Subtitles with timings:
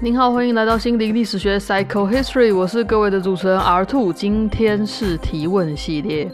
[0.00, 4.12] 您好，欢迎来到心灵历史学 Psycho History，我是各位的主持人 R Two。
[4.12, 6.30] 今天是提问系列，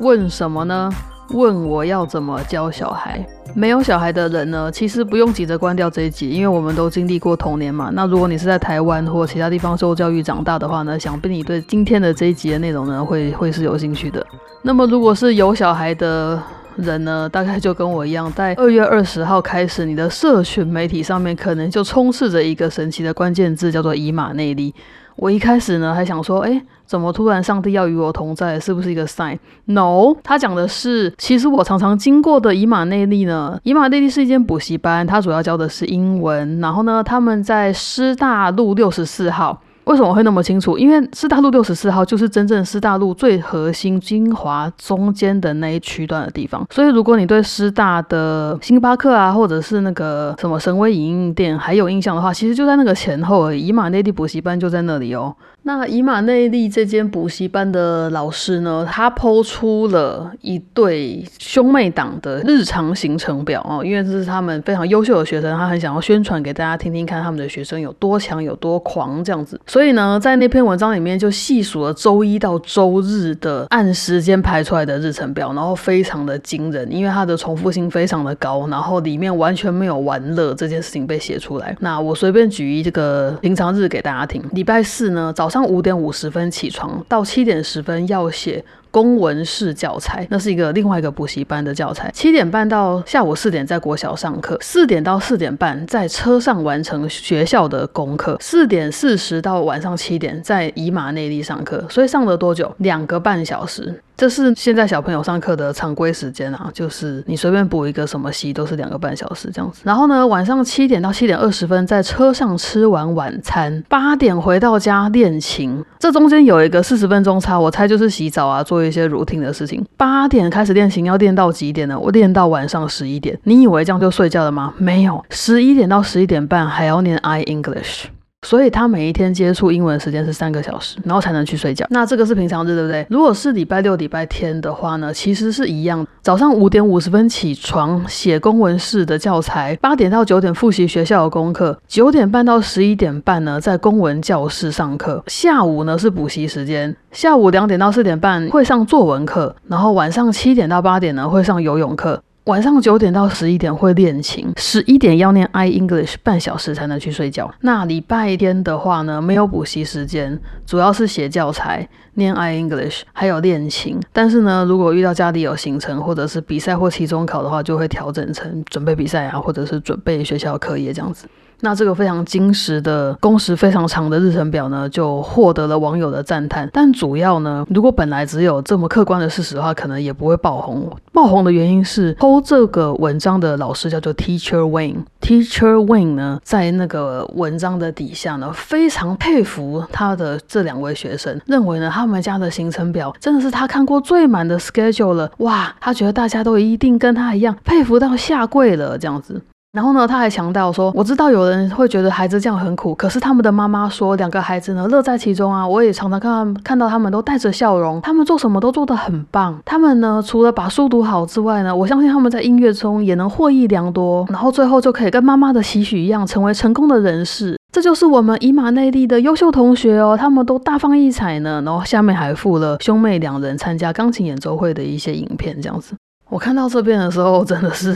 [0.00, 0.90] 问什么呢？
[1.30, 3.24] 问我要怎么教小孩。
[3.54, 7.90] 没有小孩的人呢，其实不用急着关掉这一集，因为我们都经历过童年嘛。
[7.92, 14.24] 那如果你是在台湾或其他地方受教育长大的话呢，想必你对今天的这一集的内容呢，会会是有兴趣的。
[14.62, 16.40] 那么如果是有小孩的，
[16.76, 24.72] 人呢， 大概就跟我一样，在二月二十号开始，你的社群媒体上面可能就充斥着一个神奇的关键字，叫做以马内利。
[25.18, 39.60] 我一开始呢还想说，哎，怎么突然上帝要与我同在，是不是一个 sign？No，他讲的是，其实我常常经过的以马内利呢，以马内利是一间补习班，它主要教的是英文，然后呢，他们在师大路六十四号。
[39.88, 40.76] 为什么会那么清楚？
[40.76, 46.66] 因为师大路六十四号就是真正师大路最核心、精华中间的那一区段的地方。
[46.68, 53.68] 所以，如果你对师大的星巴克啊，或者是那个什么神威影印店还有印象的话，其实就在那个前后而已。
[53.68, 55.34] 以马内地补习班就在那里哦。
[55.68, 69.60] 那以马内利这间补习班的老师呢，他抛出了一对兄妹党的日常行程表哦，因为这是他们非常优秀的学生，他很想要宣传给大家听听看，他们的学生有多强、有多狂这样子。
[69.66, 81.76] 所以呢，在那篇文章里面就细数了周一到周日的按时间排出来的日程表，然后非常的惊人，因为它的重复性非常的高，然后里面完全没有玩乐这件事情被写出来。
[81.80, 85.57] 那我随便举一这个平常日给大家听，礼拜四呢早上。
[85.64, 92.10] 五点五十分起床，到七点十分要写公文式教材，那是一个另外一个补习班的教材。
[92.12, 101.84] 七点半到下午四点在国小上课，四点到四点半在车上完成学校的功课，四点四十到晚上七点在以马内利上课。
[101.88, 102.74] 所以上了多久？
[102.78, 104.02] 两个半小时。
[104.18, 109.80] 这是现在小朋友上课的常规时间啊，就是你随便补一个什么习都是两个半小时这样子。
[109.84, 115.84] 然后呢，晚上七点到七点二十分在车上吃完晚餐，八点回到家练琴。
[116.00, 119.86] 这中间有一个四十分钟差，我猜就是洗澡啊，做一些 routine 的事情。
[119.96, 121.96] 八点开始练琴，要练到几点呢？
[121.96, 123.38] 我练到晚上十一点。
[123.44, 124.74] 你以为这样就睡觉了吗？
[124.78, 128.06] 没有，十一点到十一点半还要念 I English。
[128.46, 131.84] 所以他每一天接触英文时间是三个小时，然后才能去睡觉。
[131.90, 133.06] 那这个是平常日，对不对？
[133.10, 136.06] 如果是礼拜六、礼拜天的话呢，其实是一样。
[136.22, 145.22] 早上五点五十分起床写公文式的教材，八点到九点复习学校的功课，九点半到十一点半呢在公文教室上课。
[145.26, 152.22] 下午呢是补习时间，下午两点到四点半会上作文课，然后晚上七点到八点呢会上游泳课。
[152.48, 157.52] 晚上九点到十一点会练琴，十一点要念 I English 半小时才能去睡觉。
[157.60, 164.00] 那礼拜天的话呢，没有补习时间，主要是写教材、念 I English，还有练琴。
[164.14, 171.28] 但是呢，如果遇到家里有行程或者是比赛或期中考的话，就会调整成准备比赛啊，或者是准备学校课业这样子。
[171.60, 176.68] 那这个非常精实的工时非常长的日程表呢，就获得了网友的赞叹。
[176.72, 180.90] 但主要呢，如果本来只有这么客观的事实的话，可能也不会爆红。
[181.12, 185.04] 爆红的原因是，偷这个文章的老师叫做 Teacher Wayne。
[185.20, 195.30] Teacher Wayne 呢，在那个文章的底下呢，非常佩服他的这两位学生，认为呢，他们家的行程表真的是他看过最满的 schedule 了。
[195.38, 199.42] 哇，他觉得大家都一定跟他一样，佩服到下跪了这样子。
[199.72, 205.66] 然后呢，他还强调说：“我知道有人会觉得孩子这样很苦，可是他们的妈妈说，两个孩子呢乐在其中啊。
[205.68, 209.60] 我也常常看看到他们都带着笑容，他们做什么都做得很棒。
[209.66, 214.26] 他们呢，除了把书读好之外呢，我相信他们在音乐中也能获益良多。
[214.30, 217.58] 然后最后就可以跟妈妈的期许一样，成为成功的人士。
[217.70, 221.60] 这就是我们以马内利的优秀同学哦，他们都大放异彩呢。
[221.64, 225.94] 然后下面还附了兄妹两人参加钢琴演奏会的一些影片，这样子。
[226.30, 227.94] 我看到这边的时候，真的是。”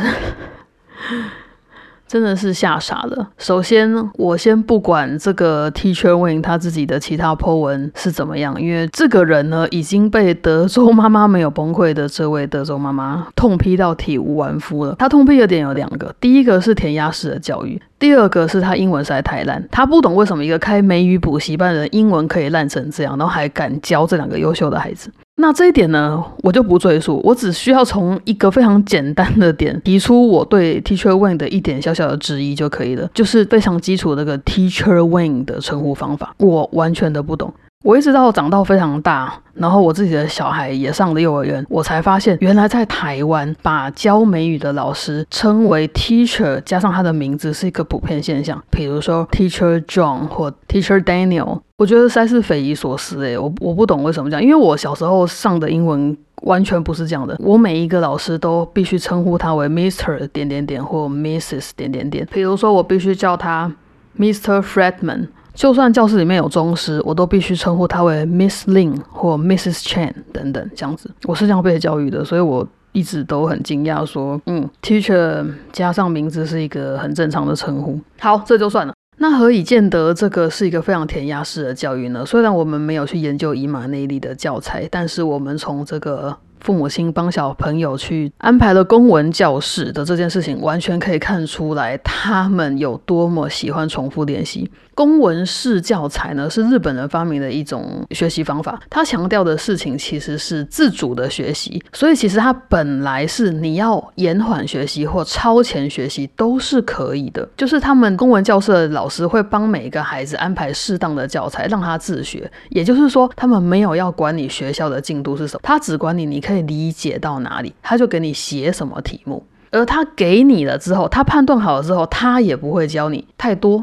[2.13, 3.27] 真的是吓傻了。
[3.39, 14.95] 首先，我先不管这个 Teacher Wing 他自己的其他 po 文是怎么样，因为这个人呢已经被德州妈妈没有崩溃的这位德州妈妈痛批到体无完肤了。
[14.99, 19.65] 他痛批的点有两个，第一个是填鸭式的教育，第二个是他英文实在太烂。
[19.71, 25.09] 他不懂为什么一个开美语补习班的人英文可以烂成这样，然后还敢教这两个优秀的孩子。
[25.37, 37.55] 那这一点呢，我就不赘述，我只需要从一个非常简单的点提出我对 Teacher Wang 的一点小小的质疑就可以了，就是非常基础的个 Teacher Wang 的称呼方法，我完全的不懂。
[37.83, 48.63] 我一直到长到非常大，然后我自己的小孩也上了幼儿园，我才发现，原来在台湾把教美语的老师称为 teacher 加上他的名字是一个普遍现象。
[48.71, 62.29] 比如说 teacher John 或 teacher Daniel，我觉得实在是匪夷所思诶，我我不懂为什么这样，因为我小时候上的英文完全不是这样的，我每一个老师都必须称呼他为 Mr 点点点或 Mrs 点点点。
[62.33, 63.73] 比如说我必须叫他
[64.17, 65.27] Mr Fredman。
[65.55, 71.11] 就算教室里面有宗师，我都必须称呼他为 Miss Lin 或 Mrs Chen 等等这样子。
[71.25, 78.01] 我是这样被教育的，所以我一直都很惊讶，说嗯，Teacher 加上名字是一个很正常的称呼。
[78.19, 78.95] 好，这就算了。
[79.19, 82.25] 那何以见得这个是一个非常填鸭式的教育呢？
[82.25, 86.37] 虽然我们没有去研究以马内利的教材，但是我们从这个。
[86.63, 94.71] 父母亲帮小朋友去安排了公文教室的这件事情，完全可以看出来他们有多么喜欢重复练习。
[94.95, 98.81] 公文式教材呢，是日本人发明的一种学习方法。
[98.89, 107.49] 他强调的事情其实是自主的学习，所以其实他本来是你要延缓学习或超前学习都是可以的。
[107.57, 112.49] 就是他们公文教室的老师会帮每一个孩子安排适当的教材，让他自学。
[112.69, 116.53] 也就是说，他们没有要管你学校的进度是什么，他只管你你可。
[116.53, 123.83] 以理解到哪里，他就给你写什么题目，而他给你了之后，他判断好了之后，他也不会教你太多。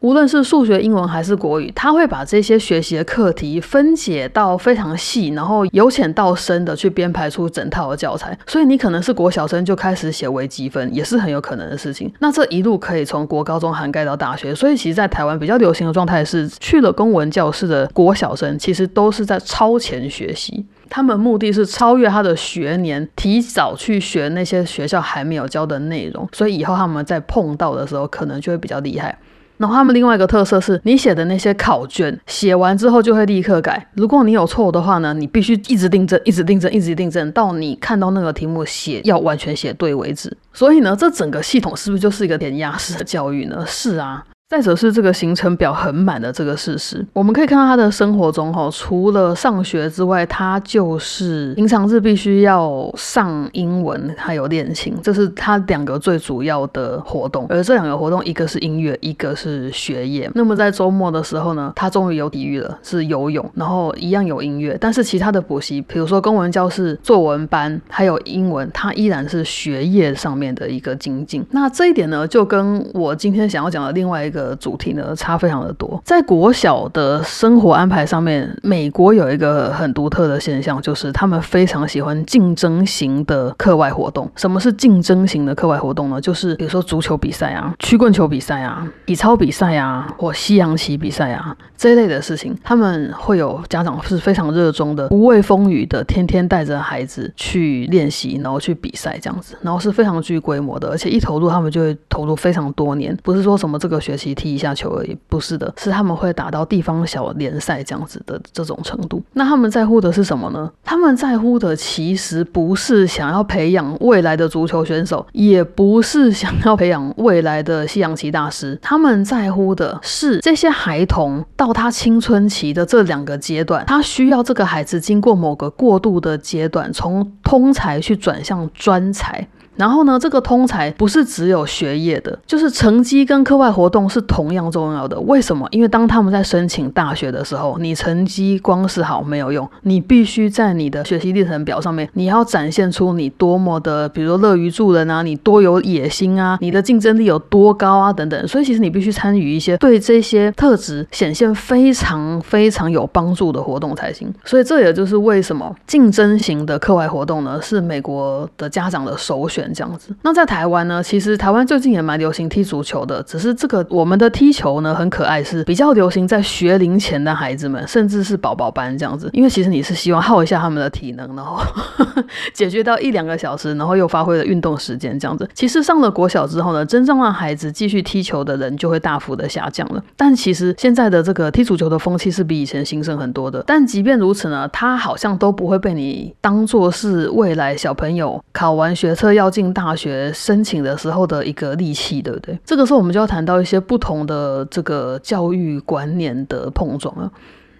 [0.00, 8.38] 无论是数学、英文还是国语，他会把这些学习的课题分解到非常细，然后由浅到深的去编排出整套的教材。
[8.46, 12.12] 所以你可能是国小生就开始写微积分，也是很有可能的事情。
[12.20, 14.54] 那这一路可以从国高中涵盖到大学。
[14.54, 20.64] 所以其实，在台湾比较流行的状态是，去了公文教室的国小生，其实都是在超前学习。
[20.88, 29.18] 他们目的是超越他的学年，提早去学那些学校还没有教的内容，所以以后他们在碰到的时候，可能就会比较厉害。
[29.58, 40.34] 然后他们另外一个特色是，你写的那些考卷写完之后就会立刻改，如果你有错误的话呢，你必须一直订正，一直订正，一直订正，到你看到那个题目写要完全写对为止。
[40.52, 43.64] 所以呢，这整个系统是不是就是一个填鸭式的教育呢？
[43.66, 44.24] 是啊。
[44.48, 57.44] 再者是这个行程表很满的这个事实，我们可以看到他的生活中哈，除了上学之外，他就是平常是必须要上英文，还有练琴，这是他两个最主要的活动。
[57.50, 60.30] 而这两个活动，一个是音乐，一个是学业。
[60.34, 71.44] 那么在周末的时候呢，他终于有体育了，是游泳，然后一样有音乐，但是其他的补习，比如说公文教室、作文班，还有英文，他依然是学业上面的一个精进。
[71.50, 74.37] 那这一点呢，就跟我今天想要讲的另外一个。
[74.38, 84.30] 的主题呢差非常的多，在国小的生活安排上面，美国有一个很独特的现象，就是他们非常喜欢竞争型的课外活动。
[84.36, 86.20] 什么是竞争型的课外活动呢？
[86.20, 104.27] 就是比如说足球比赛啊、曲棍球比赛啊、体操比赛啊，或西洋棋比赛啊这一类的事情，他们会有家长是非常热衷的，不畏风雨的，天天带着孩子去练习，然后去比赛这样子，然后是非常具规模的，而且一投入他们就会投入非常多年，不是说什么这个学期。
[104.34, 109.22] 踢一下球而已，不是的，是他们会打到地方小联赛这样子的这种程度。
[109.32, 110.70] 那他们在乎的是什么呢？
[110.84, 118.78] 他们在乎的其实不是想要培养未来的足球选手，也不是想要培养未来的西洋棋大师。
[118.82, 129.46] 他们在乎的是这些孩童到他青春期的这两个阶段，他需要这个孩子经过某个过渡的阶段，从通才去转向专才。
[129.78, 135.18] 然后呢，这个通才不是只有学业的，就是成绩跟课外活动是同样重要的。
[135.20, 135.68] 为什么？
[135.70, 148.48] 因为当他们在申请大学的时候，你成绩光是好没有用，你必须在你的学习历程表上面，你要展现出你多么的，比如说乐于助人啊，你多有野心啊，你的竞争力有多高啊，等等。
[148.48, 154.28] 所以其实你必须参与一些对这些特质显现非常非常有帮助的活动才行。
[154.44, 159.67] 所以这也就是为什么竞争型的课外活动呢，是美国的家长的首选。
[159.72, 161.02] 这样子，那在台湾呢？
[161.02, 169.28] 其实台湾最近也蛮流行踢足球的，只是这个我们的踢球呢很可爱，是比较流行在学龄前的孩子们，甚至是宝宝班这样子。
[169.32, 171.60] 因为其实你是希望耗一下他们的体能，然后
[172.54, 175.48] 解决到一两个小时，然后又发挥了运动时间这样子。
[175.52, 180.02] 其实上了国小之后呢，真正让孩子继续踢球的人就会大幅的下降了。
[180.16, 183.62] 但其实现在的这个踢足球的风气是比以前兴盛很多的。
[183.66, 189.48] 但即便如此呢，他好像都不会被你当做是未来小朋友考完学测要。
[189.58, 192.56] 进大学申请的时候的一个利器，对不对？
[192.64, 197.28] 这个时候我们就要谈到一些不同的这个教育观念的碰撞了。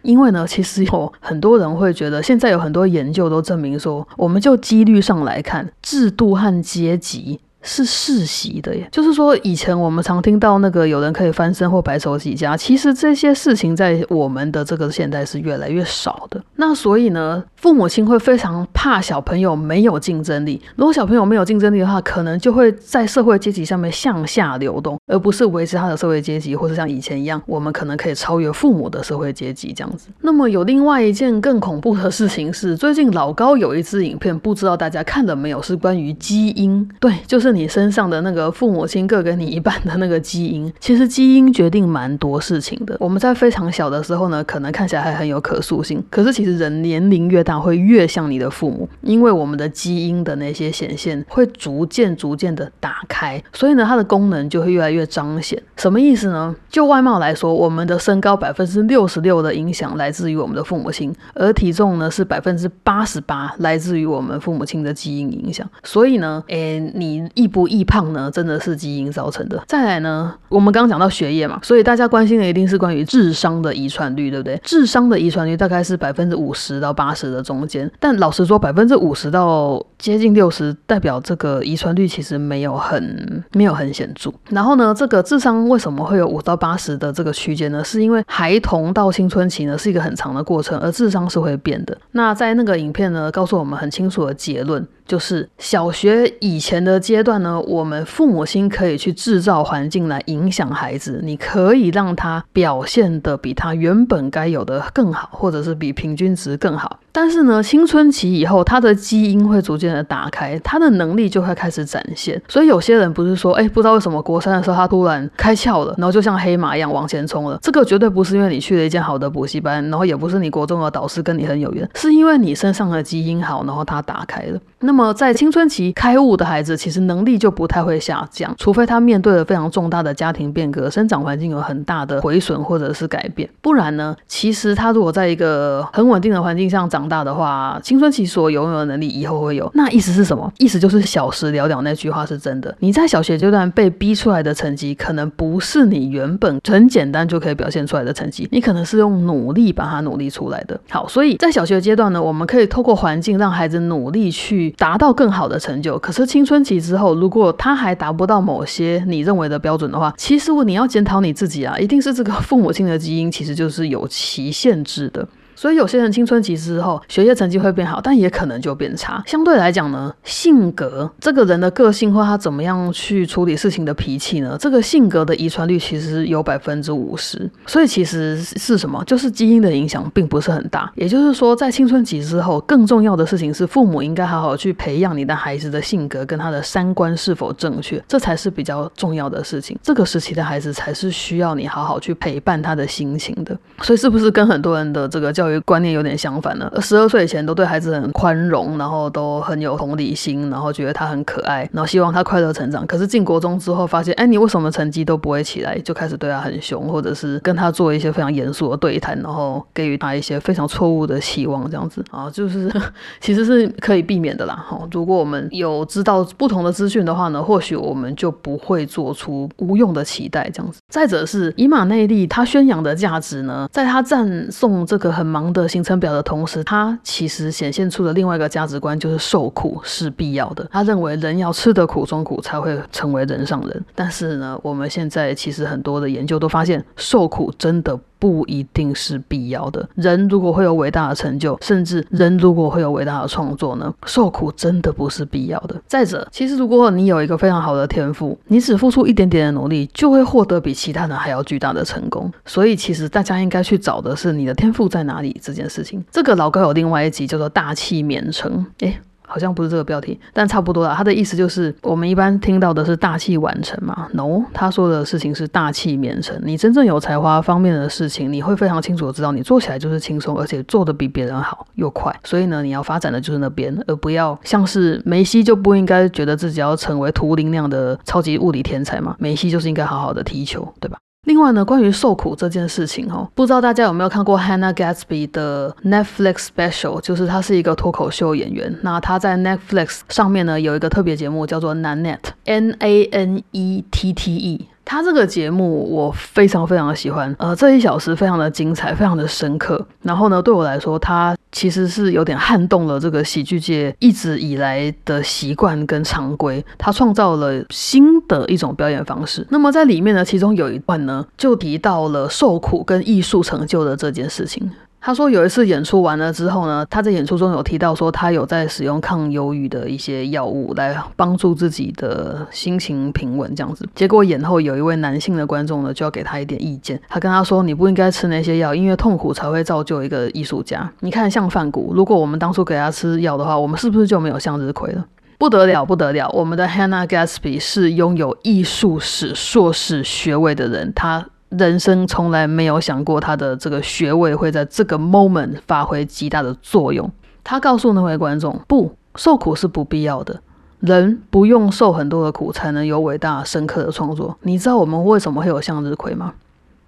[0.02, 16.40] 因为呢，其实有很多人会觉得，现在有很多研究都证明说，我们就几率上来看，制度和阶级是世袭的耶，就是说以前我们常听到那个有人可以翻身或白手起家，其实这些事情在我们的这个现代是越来越少的。
[16.56, 20.62] 那所以呢，父母亲会非常怕小朋友没有竞争力。
[20.76, 30.08] 如果小朋友没有竞争力的话，可能就会在社会阶级上面向下流动，而不是维持他的社会阶级，或是像以前一样，我们可能可以超越父母的社会阶级这样子。
[30.20, 37.47] 那么有另外一件更恐怖的事情是，最近老高有一支影片，不知道大家看了没有，是关于基因，对，就是。
[37.48, 42.94] 是你身上的那个父母亲各给你一半的那个基因，其实基因决定蛮多事情的。
[43.00, 55.58] 我们在非常小的时候呢，可能看起来还很有可塑性，可是其实人年龄越大，会越像你的父母，因为我们的基因的那些显现会逐渐逐渐的打开，所以呢，它的功能就会越来越彰显。
[55.76, 56.54] 什么意思呢？
[56.68, 65.66] 就外貌来说，我们的身高百分之六十六的影响来自于我们的父母亲，而体重呢是百分之八十八来自于我们父母亲的基因影响。
[65.82, 67.26] 所以呢，诶，你。
[67.38, 68.28] 易不易胖呢？
[68.28, 69.62] 真的是基因造成的。
[69.68, 74.60] 再来呢，我们刚刚讲到学业嘛，所以大家关心的一定是关于智商的遗传率，对不对？
[74.64, 77.88] 智商的遗传率大概是百分之五十到八十的中间。
[78.00, 84.32] 但老实说，百分之五十到接近六十，代表这个遗传率其实没有很没有很显著。
[84.48, 87.82] 然后呢，这个智商为什么会有五到八十的这个区间呢？
[87.82, 91.96] 是因为孩童到青春期呢是一个很长的过程，而智商是会变的。
[92.12, 94.86] 那在那个影片呢，告诉我们很清楚的结论。
[95.06, 107.00] 就是小学以前的阶段呢，我们父母亲可以去制造环境来影响孩子，你可以让他表现的比他原本该有的更好，或者是比平均值更好。
[107.20, 112.40] 但是呢，青春期以后，他的基因会逐渐的打开，他的能力就会开始展现。
[112.46, 117.58] 所以有些人不是说，哎，不知道为什么国三的时候他突然开窍了，然后就像黑马一样往前冲了。
[117.60, 124.60] 这个绝对不是因为你去了一间好的补习班，然后也不是你国中的导师跟你很有缘，是因为你身上的基因好，然后他打开了。
[124.80, 137.08] 那么在青春期开悟的孩子，其实能力就不太会下降，除非他面对了非常重大的家庭变革，生长环境有很大的毁损或者是改变，不然呢，其实他如果在一个很稳定的环境上长。
[137.08, 140.52] 大的话，青春期所拥有的能力以后会有，那意思是什么？
[140.58, 142.76] 意思就是小时了了那句话是真的。
[142.80, 150.78] 你在小学阶段被逼出来的成绩，可能不是你原本很简单就可以表现出来的成绩，你可能是用努力把它努力出来的。
[150.90, 155.98] 好，所以在小学阶段呢，我们可以透过环境让孩子努力去达到更好的成就。
[155.98, 165.26] 可是青春期之后，如果他还达不到某些你认为的标准的话，其实你要检讨你自己啊，一定是这个父母亲的基因其实就是有其限制的。
[165.58, 169.20] 所以有些人青春期之后学业成绩会变好，但也可能就变差。
[169.26, 174.56] 相对来讲呢，性格这个人的个性或他怎么样去处理事情的脾气呢？
[174.60, 177.50] 这个性格的遗传率其实有百分之五十。
[177.66, 179.02] 所以其实是什么？
[179.04, 180.88] 就是基因的影响并不是很大。
[180.94, 189.76] 也就是说，在青春期之后，更重要的事情是父母应该好好去培养你的孩子的性格跟他的三观是否正确，这才是比较重要的事情。
[189.82, 193.58] 这个时期的孩子才是需要你好好去陪伴他的心情的。
[193.82, 196.72] 所以是不是跟很多人的这个教观念有点相反了。
[196.80, 202.86] 十二岁以前都对孩子很宽容，然后都很有同理心，然后觉得他很可爱，然后希望他快乐成长。
[202.86, 205.78] 可是进国中之后，发现，哎，你为什么成绩都不会起来？
[205.80, 212.70] 就开始对他很凶，或者是跟他做一些非常严肃的对谈，然后给予他一些非常错误的期望，这样子啊，就是
[213.20, 214.54] 其实是可以避免的啦。
[214.68, 220.78] 哈，如果我们有知道不同的资讯的话呢，或许我们就不会做出无用的期待，这样子。
[220.92, 225.48] 再者是以马内利他宣扬的价值呢，在他赞颂这个很忙。
[225.52, 230.68] 的行程表的同时，他其实显现出的另外一个价值观就是受苦是必要的。
[230.70, 233.84] 他认为人要吃得苦中苦，才会成为人上人。
[233.94, 237.98] 但是呢，我们现在其实很多的研究都发现，受苦真的。
[238.18, 239.88] 不一定是必要的。
[239.94, 243.92] 人如果会有伟大的成就，甚至人如果会有伟大的创作呢？
[244.06, 245.74] 受苦真的不是必要的。
[245.86, 252.30] 再者，其实如果你有一个非常好的天赋，你只付出一点点的努力，就会获得比其他人还要巨大的成功。
[252.44, 256.04] 所以，其实大家应该去找的是你的天赋在哪里这件事情。
[256.10, 258.98] 这个老高有另外一集叫做“大器免成”，诶。
[259.28, 260.94] 好像不是这个标题，但差不多啦。
[260.96, 266.40] 他的意思就是，我们一般听到的是大器晚成嘛？No，他说的事情是大器免成。
[266.42, 272.14] 你真正有才华方面的事情，你会非常清楚的知道，你做起来就是轻松，而且做的比别人好又快。
[272.24, 279.14] 所以呢，你要发展的就是那边，而不要像是梅西就不应该觉得自己要成为图灵那样的超级物理天才嘛？
[279.18, 280.96] 梅西就是应该好好的踢球，对吧？
[281.24, 288.74] 另外呢，关于受苦这件事情哦，不知道大家有没有看过 Hannah Gatsby 的 Netflix special，就是她是一个脱口秀演员。
[288.82, 294.68] 那她在 Netflix 上面呢有一个特别节目叫做 Nanette，N A N E T T E。
[294.88, 299.86] 他这个节目我非常非常的喜欢，呃，这一小时非常的精彩，非常的深刻。
[300.00, 309.46] 然后呢，对我来说，他其实是有点撼动了这个喜剧界一直以来的习惯跟常规，他创造了新的一种表演方式。
[309.50, 314.70] 那么在里面呢，其中有一段呢，就提到了受苦跟艺术成就的这件事情。
[315.00, 323.88] 他说有一次演出完了之后呢，他在演出中有提到说他有在使用抗忧郁的一些药物来帮助自己的心情平稳这样子。
[323.94, 330.90] 结果演后有一位男性的观众呢就要给他一点意见，他跟他说你不应该吃那些药，因为痛苦才会造就一个艺术家。
[331.00, 335.06] 你看像范谷，如果我们当初给他吃药的话，我们是不是就没有向日葵了？
[335.38, 336.28] 不得了，不得了！
[336.30, 341.24] 我们的 Hannah Gatsby 是拥有艺术史硕士学位的人，他。
[341.50, 347.10] 人生从来没有想过他的这个学位会在这个 moment 发挥极大的作用。
[347.42, 350.42] 他告诉那位观众：不，受苦是不必要的，
[350.80, 354.36] 人不用受很多的苦才能有伟大深刻的创作。
[354.42, 356.34] 你知道我们为什么会有向日葵吗？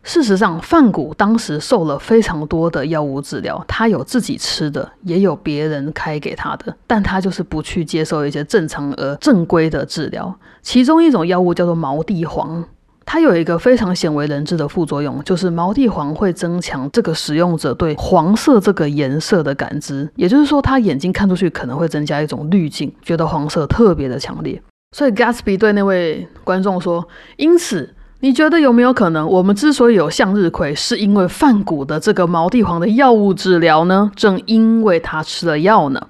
[0.03, 10.35] 事实上，范谷当时受了非常多的药物治疗，他有自己吃的，也有别人开给他的，但他就是不去接受一些正常而正规的治疗。
[10.63, 12.65] 其中一种药物叫做毛地黄。
[13.05, 24.63] 它有一个非常鲜为人知的副作用，就是毛地黄会增强这个使用者对黄色这个颜色的感知，也就是说，他眼睛看出去可能会增加一种滤镜，觉得黄色特别的强烈。
[24.97, 34.11] 所以 Gatsby 对那位观众说：“因此，你觉得有没有可能，我们之所以有向日葵，是因为范谷的这个毛地黄的药物治疗呢？
[34.15, 36.01] 正因为他吃了药呢？”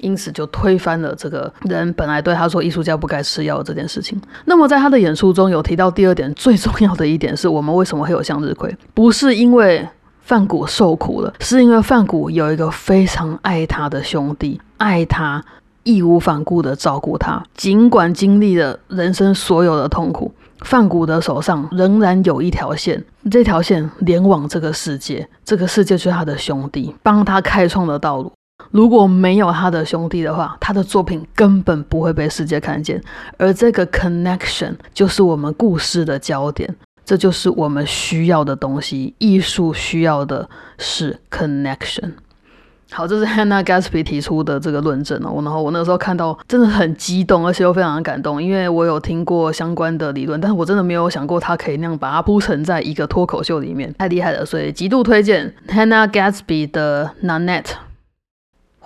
[0.00, 4.20] 因此就推翻了这个人本来对他说艺术家不该吃药这件事情。
[4.44, 8.76] 那么在他的演出中有提到第二点最重要的一点是我们为什么会有向日葵？
[8.94, 9.86] 不是因为
[10.22, 15.44] 范谷受苦了，是因为范谷有一个非常爱他的兄弟，爱他
[15.84, 28.32] 义无反顾的照顾他，尽管经历了人生所有的痛苦，范谷的手上仍然有一条线，这条线连往这个世界，这个世界就是他的兄弟，帮他开创的道路。
[28.70, 33.00] 如果没有他的兄弟的话，他的作品根本不会被世界看见。
[33.38, 39.14] 而这个 connection 就是我们故事的焦点，这就是我们需要的东西。
[39.18, 42.12] 艺术需要的是 connection。
[42.92, 45.42] 好，这是 Hannah Gatsby 提出的这个论证哦。
[45.42, 54.46] 然后我那时候看到真的很激动，而且又非常的感动，因为我有听过相关的理论，但是我真的没有想过他可以那样把它铺陈在一个脱口秀里面，太厉害了。
[54.46, 57.72] 所以极度推荐 Hannah Gatsby 的 Nanette。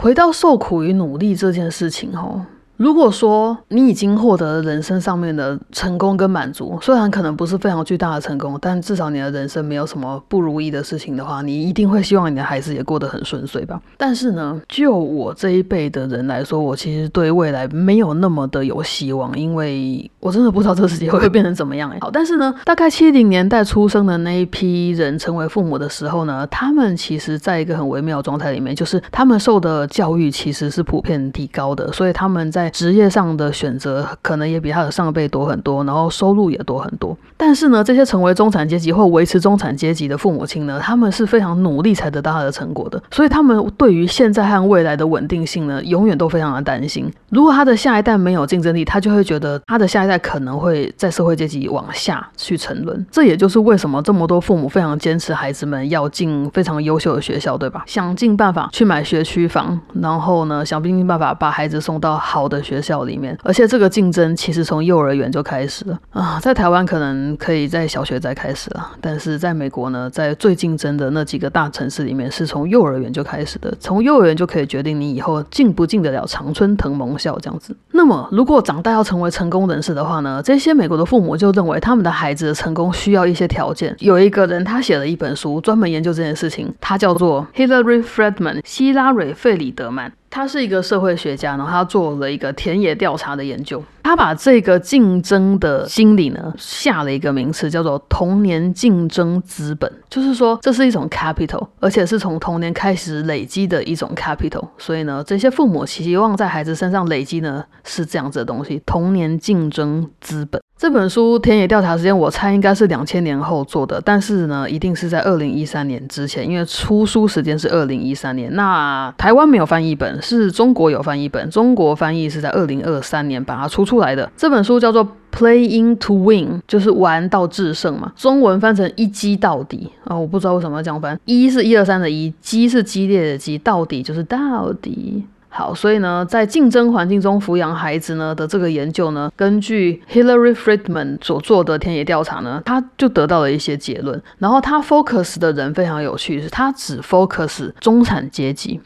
[0.00, 2.40] 回到受苦与努力这件事情，吼。
[2.80, 13.78] 如果说你已经获得了人生上面的成功跟满足，虽然可能不是非常巨大的成功，但至少你的人生没有什么不如意的事情的话，你一定会希望你的孩子也过得很顺遂吧。
[13.98, 21.90] 但是呢，就我这一辈的人来说，我其实对未来没有那么的有希望，因为我真的不知道这个世界会变成怎么样。
[21.90, 37.16] 哎， 好，但是呢，大概七零年代出生的那一批人成为父母的时候呢，他们其实在一个很微妙的状态里面，就是他们受的教育其实是普遍提高的，所以他们在职业上的选择可能也比他的上辈多很多，然后收入也多很多。
[37.36, 47.10] 但是呢，这些成为中产阶级或维持中产阶级的父母亲呢，他们是非常努力才得到他的成果的，所以他们对于现在和未来的稳定性呢，永远都非常的担心。
[47.30, 53.06] 如果他的下一代没有竞争力，他就会觉得他的下一代可能会在社会阶级往下去沉沦。
[53.10, 57.82] 这也就是为什么这么多父母非常坚持孩子们要进非常优秀的学校，对吧？
[57.86, 62.59] 想尽办法去买学区房，然后呢，想尽办法把孩子送到好的。
[62.62, 77.76] 学校里面，而且这个竞争其实从幼儿园就开始了啊，在台湾可能可以在小学再开始了，但是在美国呢，在最竞争的那几个大城市里面，是从幼儿园就开始的，从幼儿园就可以决定你以后进不进得了常春藤盟校这样子。
[77.92, 83.94] 那么，如果长大要成为成功人士的话呢，这些美国的父母就认为他们的孩子的成功需要一些条件。
[84.00, 90.12] 有一个人他写了一本书，专门研究这件事情，他叫做 Hillary Friedman，希拉蕊·费里德曼。
[90.30, 93.82] 他是一个社会学家，然后他做了一个田野调查的研究。
[94.10, 99.88] 他把这个竞争的心理呢，下了一个名词，叫做童年竞争资本。
[100.08, 104.66] 就是说，这是一种 capital，而且是从童年开始累积的一种 capital。
[104.76, 110.60] 所以呢，这些父母期望在孩子身上累积呢，是这样子的东西：童年竞争资本。
[110.76, 118.52] 这本书田野调查时间，我猜应该是两千年后做的，但是呢，一定是在二零一三年之前，因为出书时间是二零一三年。
[118.56, 124.30] 那台湾没有翻译本，是中国有翻译本，中国翻译是在二零二三年把它出出来的。
[124.36, 125.06] 这本书叫做。
[125.32, 131.18] Playing to win 就是玩到制胜嘛，中文翻成一击到底啊，我不知道为什么要这样翻。
[131.24, 135.24] 一是一二三的一，击是激烈的击，到底就是到底。
[135.48, 144.20] 好，所以呢，在竞争环境中抚养孩子呢的这个研究呢，根据 Hillary Friedman 所做的田野调查呢，他就得到了一些结论。
[144.38, 148.80] 然后他 focus 的人非常有趣，是他只 focus 中产阶级。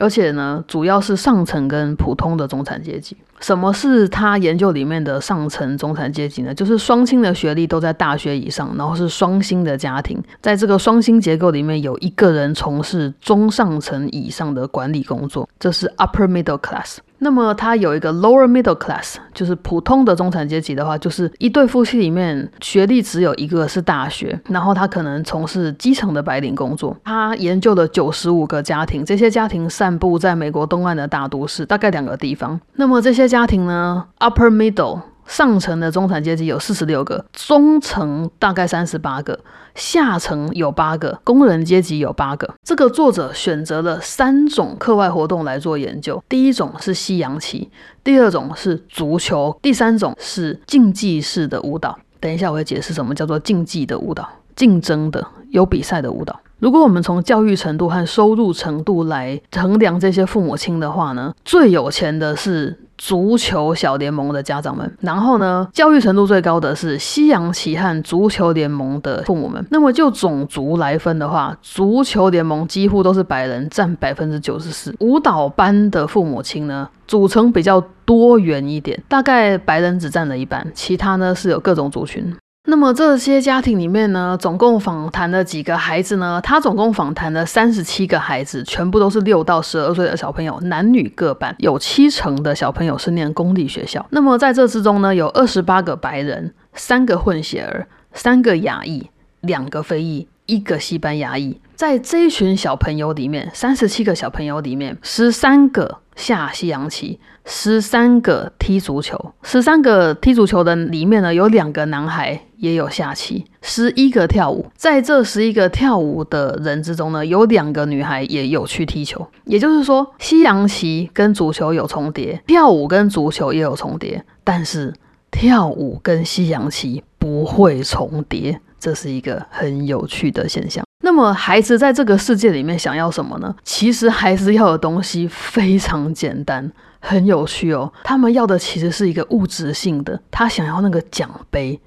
[0.00, 3.16] 而且呢，主要是上层跟普通的中产阶级。
[3.40, 6.54] 什么是他研究里面的上层中产阶级呢？
[6.54, 16.96] 就是双亲的学历都在大学以上，然后是双薪的家庭，在这个双薪结构里面，有一个人从事中上层以上的管理工作，这是 upper middle class。
[17.18, 26.96] 那么他有一个 lower middle class，就是普通的中产阶级的话，就是一对夫妻里面学历只有一个是大学，然后他可能从事基层的白领工作。
[27.04, 32.60] 他研究了九十五个家庭，这些家庭散布在美国东岸的大都市，大概两个地方。
[32.74, 39.38] 那么这些家庭呢，upper middle 上层的中产阶级有四十六个，中层大概三十八个。
[39.74, 42.54] 下层有八个，工人阶级有八个。
[42.64, 47.70] 这个作者选择了三种课外活动来做研究：第一种是西洋棋，
[48.02, 51.98] 第二种是足球，第三种是竞技式的舞蹈。
[52.20, 56.40] 等一下我会解释什么叫做竞技的舞蹈，竞争的有比赛的舞蹈。
[56.58, 62.80] 如果我们从教育程度和收入程度来衡量这些父母亲的话呢，最有钱的是。
[62.98, 69.64] 足球小联盟的家长们，然后呢，教育程度最高的是西洋棋和足球联盟的父母们。
[69.70, 74.94] 那么就种族来分的话，足球联盟几乎都是白人，占百分之九十四。
[75.00, 82.34] 舞蹈班的父母亲呢，组成比较多元一点，大概白人只占了一半，其他呢是有各种族群。
[82.68, 86.40] 那么这些家庭里面呢，总共访谈了几个孩子呢？
[86.42, 94.04] 他总共访谈了三十七个孩子，全部都是六到十二岁的小朋友，男女各半，有七成的小朋友是念公立学校。
[94.10, 99.10] 那么在这之中呢，有二十八个白人，三个混血儿，三个亚裔，
[99.42, 101.60] 两个非裔，一个西班牙裔。
[101.76, 107.20] 在这一群小朋友里面，三十七个小朋友里面，十三个下西洋棋。
[107.48, 119.24] 十三个踢足球，十三个踢足球的里面呢，有两个男孩也有下棋，十一个跳舞，在这十一个跳舞的人之中呢，有两个女孩也有去踢球。
[119.44, 124.92] 也就是说，西洋棋跟足球有重叠，跳舞跟足球也有重叠，但是
[125.30, 130.84] 跳舞跟西洋棋不会重叠，这是一个很有趣的现象。
[131.02, 133.52] 那么，孩子在这个世界里面想要什么呢？
[133.64, 136.70] 其实，孩子要的东西非常简单。
[137.00, 141.80] 很有趣哦，他们要的其实是一个物质性的，他想要那个奖杯。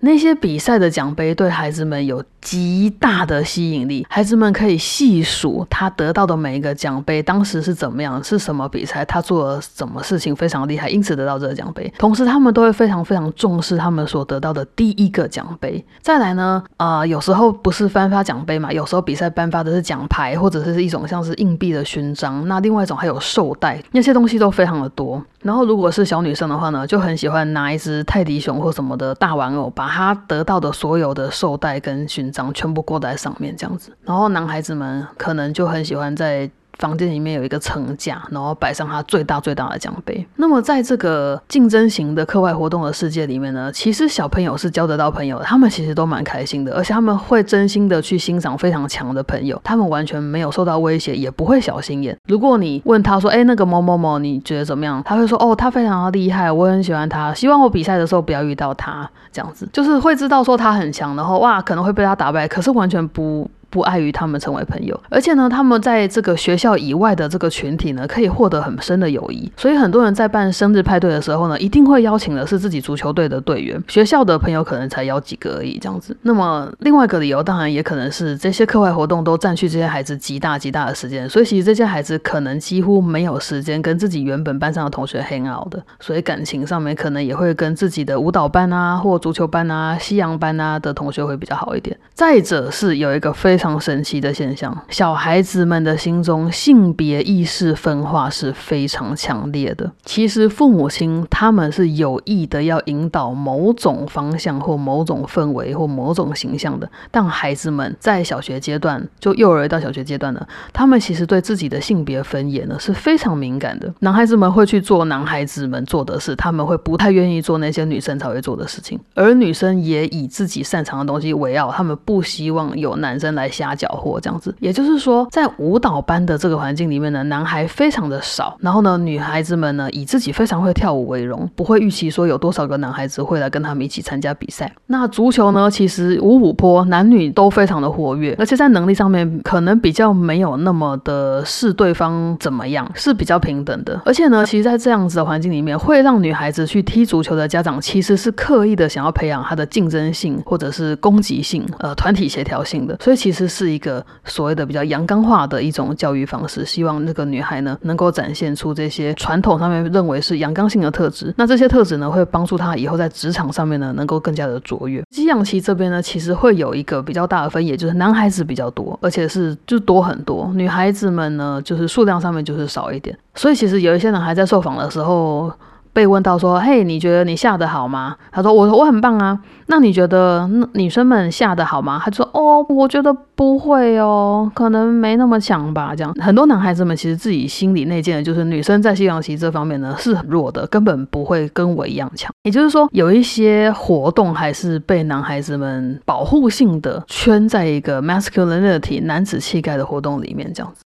[0.00, 11.92] 那些比赛的奖杯对孩子们有极大的吸引力，孩子们可以细数他得到的每一个奖杯当时是怎么样，是什么比赛，他做了什么事情非常厉害，因此得到这个奖杯。
[11.98, 15.84] 同时，他们都会非常非常重视他们所得到的第一个奖杯。
[16.00, 22.46] 再来呢，啊，有时候不是颁发奖杯嘛，有时候比赛颁发的是奖牌，或者是一种像是硬币的勋章。
[22.46, 25.22] 那另外一种还有绶带，那些东西都非常的多。
[25.42, 33.96] 然后，如果是小女生的话呢，就很喜欢拿一只泰迪熊或什么的大玩偶，把他得到的所有的绶带跟勋章全部挂在上面，这样子。
[34.04, 36.50] 然后男孩子们可能就很喜欢在。
[36.78, 40.26] 房间里面有一个层架，然后摆上他最大最大的奖杯。
[40.36, 52.16] 那么，在这个竞争型的课外活动的世界里面呢，其实小朋友是交得到朋友，他们其实都蛮开心的，而且他们会真心的去欣赏非常强的朋友，他们完全没有受到威胁，也不会小心眼。
[52.26, 63.48] 如果你问他说：“哎，那个某某某，你觉得怎么样？”他会说：“哦，他非常的厉害，我很喜欢他，希望我比赛的时候不要遇到他。”这样子就是会知道说他很强，然后哇，可能会被他打败，可是完全不。
[63.70, 69.50] 不碍于他们成为朋友，而且呢，他们在这个学校以外的这个群体呢，可以获得很深的友谊。
[69.56, 76.16] 所以很多人在办生日派对的时候呢，一定会邀请的是自己足球队的队员，学校的朋友可能才邀几个而已，这样子。
[76.22, 91.94] 那么另外一个理由，当然也可能是这些课外活动都占据这些孩子极大极大的时间，所以其实这些孩子可能几乎没有时间跟自己原本班上的同学 hang out 的，所以感情上面可能也会跟自己的舞蹈班啊，或足球班啊、西洋班啊的同学会比较好一点。
[92.14, 99.90] 再者是有一个非非常神奇的现象，小孩子们的心中性别意识分化是非常强烈的。
[100.04, 113.92] 其实父母亲他们是有意的要引导某种方向或某种氛围或某种形象的，但孩子们在小学阶段，就幼儿到小学阶段呢，他们其实对自己的性别分野呢是非常敏感的。
[113.98, 123.47] 男孩子们会去做男孩子们做的事，他们会不太愿意做那些女生才会做的事情，而女生也以自己擅长的东西为傲，他们不希望有男生来。
[123.50, 124.54] 瞎搅和这样子。
[124.60, 134.72] 也就是说，在舞蹈班的这个环境里面呢，男孩非常的少，然后呢，女孩子们呢以自己非常会跳舞为荣，不会预期说有多少个男孩子会来跟他们一起参加比赛。
[134.86, 144.00] 那足球呢，其实五五坡男女都非常的活跃，而且在能力上面可能比较没有那么的视对方怎么样，是比较平等的。
[144.04, 152.96] 而且呢，其实，在这样子的环境里面，会让女孩子去踢足球的家长，其实是刻意的想要培养她的竞争性或者是攻击性，呃，团体协调性的。
[153.00, 161.32] 所以其实是一个所谓的比较阳刚化的一种教育方式，希望那个女孩呢能够展现出这些传统上面认为是阳刚性的特质。
[161.36, 165.02] 那这些特质呢，会帮助她以后在职场上面呢能够更加的卓越。
[165.10, 173.16] 激氧期这边呢，其实会有一个比较大的分野，就是男孩子比较多，而且是就多很多，女孩子们呢就是数量上面就是少一点。
[173.34, 175.52] 所以其实有一些男孩在受访的时候
[175.98, 182.00] 被问到说：“嘿，你觉得你下的好吗？”他说：“我我很棒啊。”那你觉得女生们下的好吗？
[182.04, 192.30] 他说：“哦，我觉得不会哦，可能没那么强吧。”这样很多男孩子们其实自己心里内建的就是女生在西洋棋这方面呢是很弱的，根本不会跟我一样强。
[192.44, 200.84] 也就是说，有一些活动还是被男孩子们保护性的圈在一个 masculinity 男子气概的活动里面，这样子。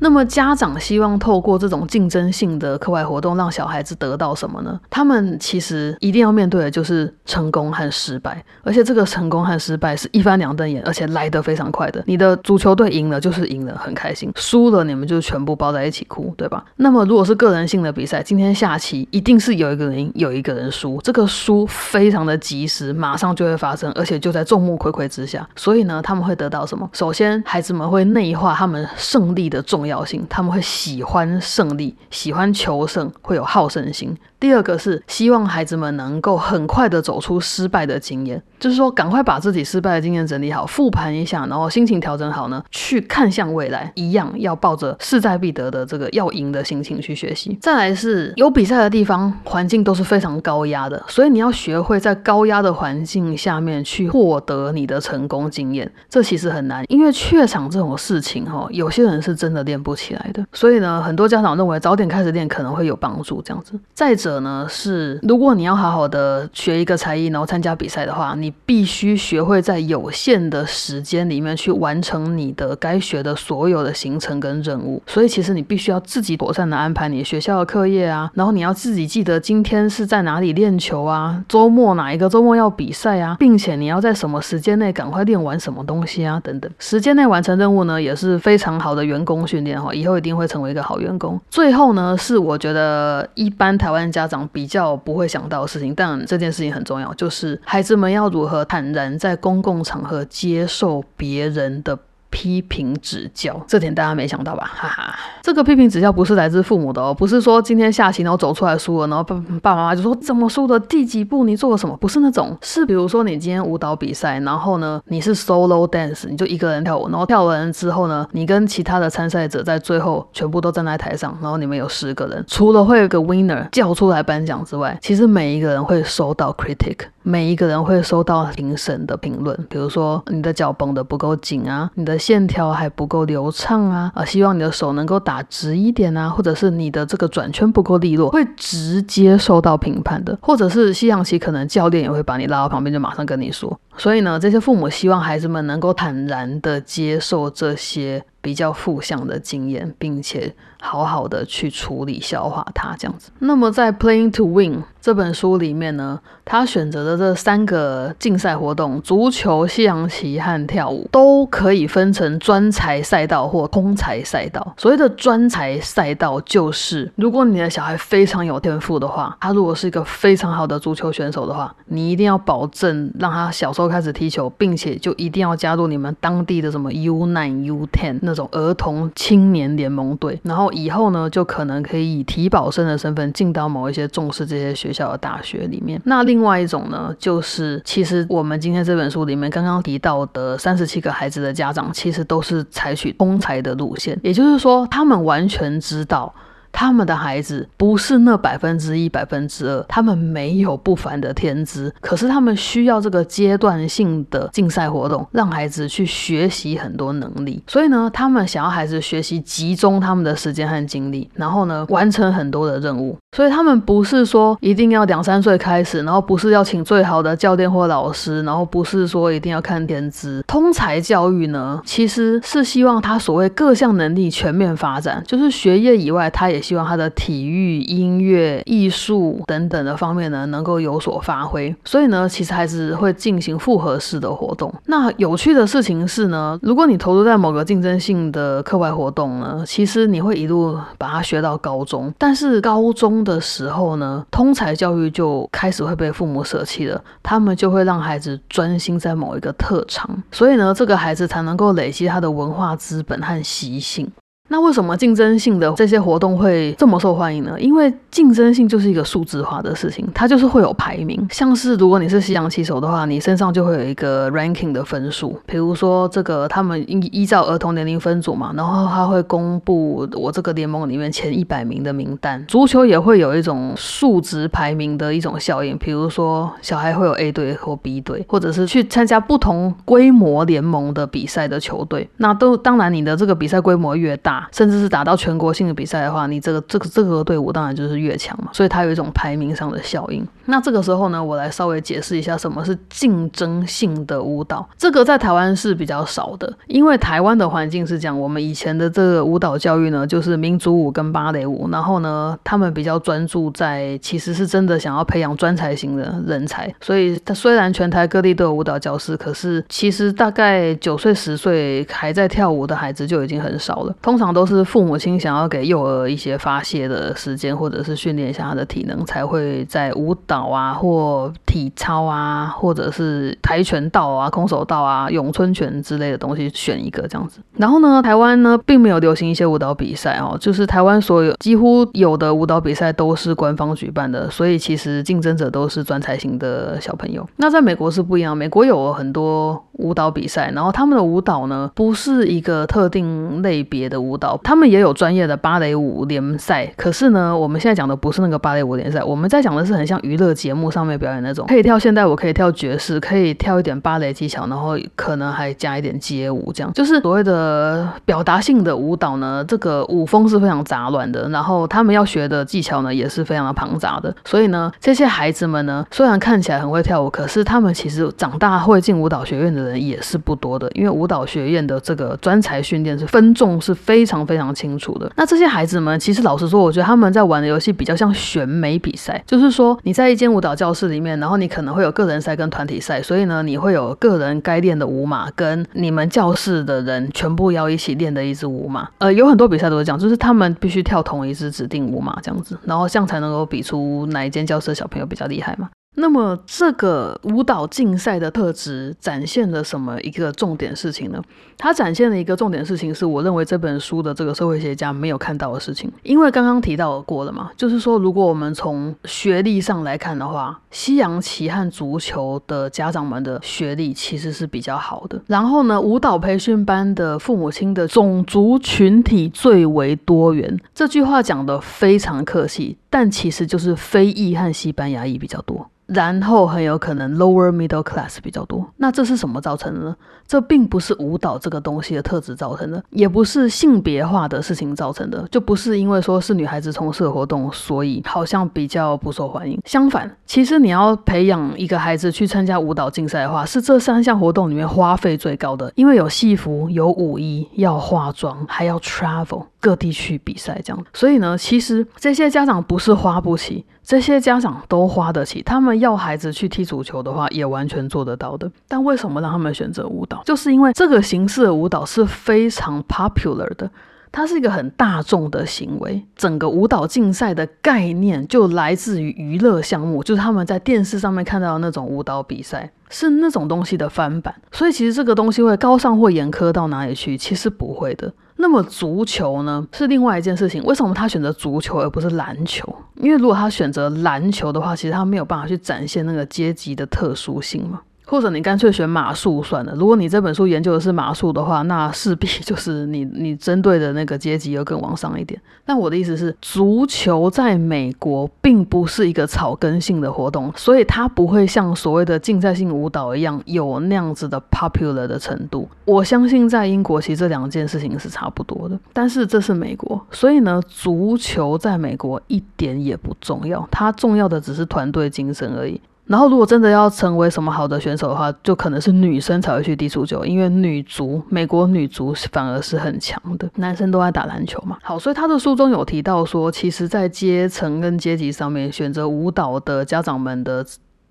[0.00, 4.80] 那么家长希望透过这种竞争性的课外活动，让小孩子得到什么呢？
[4.88, 12.02] 他们其实一定要面对的就是成功和失败，而且这个成功和失败是一翻两瞪眼，而且来得非常快的。
[12.06, 16.64] 你的足球队赢了就是赢了，很开心；输了你们就全部抱在一起哭，对吧？
[16.76, 25.46] 那么如果是个人性的比赛，今天下棋一定是有一个人赢，有一个人输，这个输非常的及时，马上就会发生，而且就在众目睽睽之下。
[25.54, 26.88] 所以呢，他们会得到什么？
[26.94, 29.89] 首先，孩子们会内化他们胜利的重要。
[29.90, 34.16] 要性，他们会喜欢胜利，喜欢求胜，会有好胜心。
[34.38, 47.58] 第二个是希望孩子们能够很快的走出失败的经验，就是说赶快把自己失败的经验整理好，复盘一下，然后心情调整好呢，去看向未来，一样要抱着势在必得的这个要赢的心情去学习。
[47.60, 60.44] 再来是有比赛的地方，环境都是非常高压的，所以你要学会在高压的环境下面去获得你的成功经验，这其实很难，因为怯场这种事情哈，有些人是真的练不起来的。
[60.52, 63.78] 所以呢，很多家长认为早点开始练可能会有帮助，这样子。
[63.94, 64.40] 再者。
[64.40, 75.02] 呢是，如果你要好好的学一个才艺，然后参加比赛的话，你必须学会在有限的时间里面去完成你的该学的所有的行程跟任务。
[75.06, 86.70] 所以其实你必须要自己妥善的安排你学校的课业啊，然后你要自己记得今天是在哪里练球啊，周末哪一个周末要比赛啊，并且你要在什么时间内赶快练完什么东西啊，等等。
[86.78, 91.40] 时间内完成任务呢，也是非常好的员工训练以后一定会成为一个好员工。
[91.50, 101.98] 最后呢，是我觉得一般台湾家长比较不会想到的事情，但这件事情很重要，就是孩子们要如何坦然在公共场合接受别人的。
[102.30, 104.70] 批评指教，这点大家没想到吧？
[104.74, 111.96] 哈哈，这个批评指教不是来自父母的哦，不是说今天下棋然后走出来输了，然后爸爸妈妈就说怎么输的，第几步你做了什么？
[111.96, 132.20] 不是那种，是比如说你今天舞蹈比赛，然后呢你是 solo dance，你就一个人跳舞，然后跳完之后呢，你跟其他的参赛者在最后全部都站在台上，然后你们有十个人，除了会有个 winner 叫出来颁奖之外，其实每一个人会收到 critic，每一个人会收到评审的评论，比如说你的脚绷得不够紧啊，你的。
[132.20, 143.80] 线条还不够流畅啊，啊，希望你的手能够打直一点啊，或者是你的这个转圈不够利落，会直接收到评判的，或者是西洋棋可能教练也会把你拉到旁边，就马上跟你说。
[144.00, 153.30] 所以呢，这些父母希望孩子们能够坦然的接受这些比较负向的经验，并且好好的去处理消化它，这样子。
[153.40, 154.82] 那么在 Playing to Win。
[155.02, 164.74] 这本书里面呢，他选择的这三个竞赛活动——足球、西洋棋和跳舞，都可以分成专才赛道或通才赛道。
[164.76, 184.90] 所谓的专才赛道，就是如果你的小孩非常有天赋的话，他如果是一个非常好的足球选手的话，你一定要保证让他小时候开始踢球，并且就一定要加入你们当地的什么 U nine、U ten 那种儿童青年联盟队，然后以后呢，就可能可以以体保生的身份进到某一些重视这些学。
[184.90, 196.34] 学校的大学里面，那另外一种呢，就是其实我们今天这本书里面刚刚提到的三十七个孩子的家长，其实都是采取通才的路线，也就是说，他们完全知道。
[196.72, 207.62] 他们的孩子不是那百分之一、百分之二，他们没有不凡的天资，可是他们需要这个阶段性的竞赛活动，让孩子去学习很多能力。
[207.66, 213.16] 所以呢，他们想要孩子学习集中他们的时间和精力，然后呢，完成很多的任务。
[213.36, 220.42] 所以他们不是说一定要两三岁开始，然后不是要请最好的教练或老师，然后不是说一定要看天资。
[220.46, 231.74] 通才教育呢，其实是希望他所谓各项能力全面发展，就是学业以外，他也希望他的体育、音乐、艺术等等的方面呢能够有所发挥。
[231.84, 234.72] 所以呢，其实还是会进行复合式的活动。
[234.86, 243.10] 那有趣的事情是呢，如果你投入在某个竞争性的课外活动呢，其实你会一路把它学到高中，但是高中。
[243.24, 254.10] 的时候呢，通才教育就开始会被父母舍弃了，他们就会让孩子专心在某一个特长，所以呢，这个孩子才能够累积他的文化资本和习性。
[254.52, 257.54] 那为什么竞争性的这些活动会这么受欢迎呢？
[257.60, 261.24] 因为竞争性就是一个数字化的事情，它就是会有排名。
[261.30, 265.38] 像是如果你是西洋棋手的话，你身上就会有一个 ranking 的分数。
[265.46, 272.44] 比如说这个他们依依照儿童年龄分组嘛，然后他会公布我这个联盟里面前一百名的名单。
[272.48, 282.10] 足球也会有一种数值排名的一种效应，比如说小孩会有 A 队或 B 队，或者是去参加不同规模联盟的比赛的球队。
[282.16, 284.39] 那都当然你的这个比赛规模越大。
[284.52, 290.26] 甚至是打到全国性的比赛的话，你这个这个这个队伍当然就是越强嘛，所以它有一种排名上的效应。
[290.46, 294.66] 那这个时候呢，我来稍微解释一下什么是竞争性的舞蹈。
[294.78, 306.72] 这个在台湾是比较少的，因为台湾的环境是讲我们以前的这个舞蹈教育呢，就是民族舞跟芭蕾舞，然后呢，他们比较专注在其实是真的想要培养专才型的人才。
[306.80, 314.29] 所以它虽然全台各地都有舞蹈教室，可是其实大概九岁十岁还在跳舞的孩子就已经很少了，通常。
[314.32, 327.40] 都是父母亲想要给幼儿一些发泄的时间，或者是训练一下他的体能，才会在舞蹈啊，或体操啊，或者是跆拳道啊、空手道啊、咏春拳之类的东西选一个这样子。
[327.56, 337.28] 然后呢，台湾呢并没有流行一些舞蹈比赛哦，就是台湾所有几乎有的舞蹈比赛都是官方举办的，所以其实竞争者都是专才型的小朋友。
[337.36, 344.19] 那在美国是不一样，美国有很多舞蹈比赛，然后他们的舞蹈呢不是一个特定类别的舞。
[344.44, 359.44] 他们也有专业的芭蕾舞联赛，可是呢，我们现在讲的不是那个芭蕾舞联赛，我们在讲的是很像娱乐节目上面表演那种，可以跳现代舞，可以跳爵士，可以跳一点芭蕾技巧，然后可能还加一点街舞，这样就是所谓的表达性的舞蹈呢。
[359.48, 374.09] 这个舞风是非常杂乱的，然后他们要学的技巧呢也是非常的庞杂的，所以呢，这些孩子们呢，虽然看起来很会跳舞，可是他们其实长大会进舞蹈学院的人也是不多的，因为舞蹈学院的这个专才训练是分众是非常。
[374.10, 375.10] 常非常清楚的。
[375.16, 388.88] 那这些孩子们，其实老实说，我觉得他们在玩的游戏比较像选美比赛，就是说你在一间舞蹈教室里面，然后你可能会有个人赛跟团体赛，所以呢，你会有个人该练的舞码，跟你们教室的人全部要一起练的一支舞码。
[388.98, 395.68] 呃，有很多比赛都是这样，就是他们必须跳同一支指定舞码这样子，然后这样才能够比出哪一间教室的小朋友比较厉害嘛。
[395.96, 401.22] 那么这个舞蹈竞赛的特质展现了什么一个重点事情呢？
[401.58, 405.92] 它展现了一个重点事情，是我认为这本书的这个社会学家没有看到的事情。
[406.02, 415.20] 因为刚刚提到过了嘛，就是说如果我们从学历上来看的话，西洋棋和足球的家长们的学历其实是比较好的。
[415.26, 420.58] 然后呢，舞蹈培训班的父母亲的种族群体最为多元。
[420.74, 425.70] 这句话讲的非常客气，但其实就是非裔和西班牙裔比较多。
[425.86, 429.96] 然后很有可能 lower middle class 比较多，那这是什么造成的呢？
[430.24, 439.60] 这并不是舞蹈这个东西的特质造成的，也不是性别化的事情造成的，就不是因为说是女孩子从事的活动，所以好像比较不受欢迎。
[439.64, 450.84] 相反，其实你要培养一个孩子去参加舞蹈竞赛的话，是这三项活动里面花费最高的，因为有戏服、有舞衣、要化妆，还要 travel 各地去比赛这样。
[450.92, 453.64] 所以呢，其实这些家长不是花不起。
[453.82, 458.48] 这些家长都花得起，他们要孩子去踢足球的话，也完全做得到的。
[458.68, 460.22] 但为什么让他们选择舞蹈？
[460.24, 463.68] 就是因为这个形式的舞蹈是非常 popular 的，
[464.12, 466.04] 它是一个很大众的行为。
[466.14, 474.32] 整个舞蹈竞赛的概念就来自于娱乐项目，就是他们在电视上面看到的那种舞蹈比赛，是那种东西的翻版。
[474.52, 477.18] 所以其实这个东西会高尚或严苛到哪里去？
[477.18, 478.12] 其实不会的。
[478.40, 480.62] 那么足球呢，是另外一件事情。
[480.64, 482.66] 为什么他选择足球而不是篮球？
[482.96, 487.80] 因为如果他选择篮球的话，其实他没有办法去展现那个阶级的特殊性嘛。
[488.10, 489.72] 或者你干脆选马术算了。
[489.76, 495.40] 如果你这本书研究的是马术的话，那势必 就是你你针对的那个阶级要更往上一点。
[495.64, 505.68] 但我的意思是，足球在美国并不是一个草根性的活动，所以它不会像所谓的竞赛性舞蹈一样有那样子的 popular 的程度。
[505.84, 508.76] 我相信在英国，其实这两件事情是差不多的。
[508.92, 515.80] 但是这是美国，所以呢，足球在美国一点也不重要，它重要的只是团队精神而已。
[516.10, 524.76] 然后，如果真的要成为什么好的选手的话，就可能是女生才会去踢足球，因为女足，美国女足反而是很强的，男生都爱打篮球嘛。
[524.82, 530.66] 好，所以他的书中有提到说，其实，在阶层跟阶级上面，选择舞蹈的家长们的